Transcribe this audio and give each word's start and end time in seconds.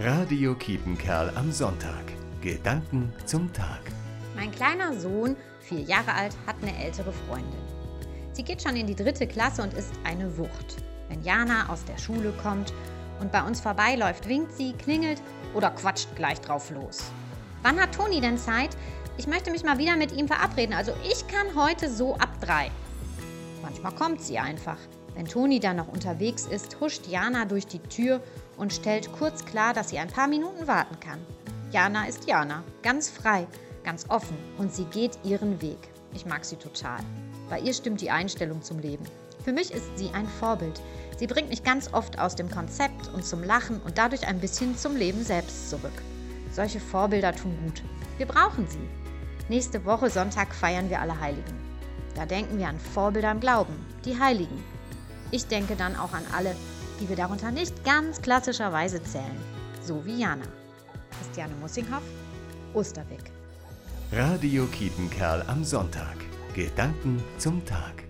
Radio 0.00 0.54
Kiepenkerl 0.54 1.32
am 1.34 1.50
Sonntag. 1.50 2.04
Gedanken 2.40 3.12
zum 3.26 3.52
Tag. 3.52 3.80
Mein 4.36 4.52
kleiner 4.52 4.96
Sohn, 4.96 5.34
vier 5.58 5.80
Jahre 5.80 6.14
alt, 6.14 6.36
hat 6.46 6.54
eine 6.62 6.84
ältere 6.84 7.12
Freundin. 7.12 7.58
Sie 8.32 8.44
geht 8.44 8.62
schon 8.62 8.76
in 8.76 8.86
die 8.86 8.94
dritte 8.94 9.26
Klasse 9.26 9.60
und 9.60 9.74
ist 9.74 9.92
eine 10.04 10.38
Wucht. 10.38 10.76
Wenn 11.08 11.24
Jana 11.24 11.68
aus 11.68 11.84
der 11.84 11.98
Schule 11.98 12.32
kommt 12.40 12.72
und 13.18 13.32
bei 13.32 13.42
uns 13.42 13.60
vorbeiläuft, 13.60 14.28
winkt 14.28 14.52
sie, 14.52 14.72
klingelt 14.74 15.20
oder 15.52 15.70
quatscht 15.70 16.14
gleich 16.14 16.40
drauf 16.40 16.70
los. 16.70 17.10
Wann 17.64 17.80
hat 17.80 17.92
Toni 17.92 18.20
denn 18.20 18.38
Zeit? 18.38 18.76
Ich 19.16 19.26
möchte 19.26 19.50
mich 19.50 19.64
mal 19.64 19.78
wieder 19.78 19.96
mit 19.96 20.12
ihm 20.12 20.28
verabreden. 20.28 20.76
Also 20.76 20.92
ich 21.02 21.26
kann 21.26 21.56
heute 21.56 21.90
so 21.90 22.14
ab 22.14 22.40
drei. 22.40 22.70
Manchmal 23.62 23.96
kommt 23.96 24.20
sie 24.22 24.38
einfach. 24.38 24.78
Wenn 25.14 25.26
Toni 25.26 25.60
dann 25.60 25.76
noch 25.76 25.88
unterwegs 25.88 26.46
ist, 26.46 26.80
huscht 26.80 27.06
Jana 27.06 27.44
durch 27.44 27.66
die 27.66 27.80
Tür 27.80 28.20
und 28.56 28.72
stellt 28.72 29.12
kurz 29.12 29.44
klar, 29.44 29.74
dass 29.74 29.88
sie 29.90 29.98
ein 29.98 30.08
paar 30.08 30.28
Minuten 30.28 30.66
warten 30.66 30.98
kann. 31.00 31.18
Jana 31.70 32.06
ist 32.06 32.26
Jana, 32.26 32.62
ganz 32.82 33.08
frei, 33.10 33.46
ganz 33.84 34.06
offen 34.08 34.36
und 34.58 34.72
sie 34.72 34.84
geht 34.84 35.18
ihren 35.24 35.60
Weg. 35.60 35.78
Ich 36.14 36.26
mag 36.26 36.44
sie 36.44 36.56
total. 36.56 37.00
Bei 37.50 37.60
ihr 37.60 37.74
stimmt 37.74 38.00
die 38.00 38.10
Einstellung 38.10 38.62
zum 38.62 38.78
Leben. 38.78 39.04
Für 39.44 39.52
mich 39.52 39.70
ist 39.72 39.96
sie 39.96 40.10
ein 40.10 40.26
Vorbild. 40.26 40.80
Sie 41.18 41.26
bringt 41.26 41.48
mich 41.48 41.62
ganz 41.62 41.92
oft 41.92 42.18
aus 42.18 42.36
dem 42.36 42.50
Konzept 42.50 43.08
und 43.14 43.24
zum 43.24 43.42
Lachen 43.42 43.80
und 43.82 43.98
dadurch 43.98 44.26
ein 44.26 44.40
bisschen 44.40 44.76
zum 44.76 44.96
Leben 44.96 45.24
selbst 45.24 45.70
zurück. 45.70 46.02
Solche 46.52 46.80
Vorbilder 46.80 47.34
tun 47.34 47.56
gut. 47.64 47.82
Wir 48.18 48.26
brauchen 48.26 48.66
sie. 48.66 48.88
Nächste 49.48 49.84
Woche 49.84 50.10
Sonntag 50.10 50.54
feiern 50.54 50.90
wir 50.90 51.00
alle 51.00 51.18
Heiligen. 51.18 51.56
Da 52.14 52.26
denken 52.26 52.58
wir 52.58 52.68
an 52.68 52.78
Vorbilder 52.78 53.30
im 53.30 53.40
Glauben, 53.40 53.74
die 54.04 54.18
Heiligen, 54.18 54.62
ich 55.30 55.46
denke 55.46 55.76
dann 55.76 55.96
auch 55.96 56.12
an 56.12 56.24
alle, 56.36 56.54
die 57.00 57.08
wir 57.08 57.16
darunter 57.16 57.50
nicht 57.50 57.84
ganz 57.84 58.20
klassischerweise 58.20 59.02
zählen, 59.02 59.36
so 59.82 60.04
wie 60.04 60.20
Jana. 60.20 60.44
Christiane 61.18 61.54
Mussinghoff, 61.60 62.02
Osterweg. 62.74 63.30
Radio 64.12 64.66
Kiepenkerl 64.66 65.44
am 65.46 65.64
Sonntag. 65.64 66.16
Gedanken 66.54 67.22
zum 67.38 67.64
Tag. 67.64 68.07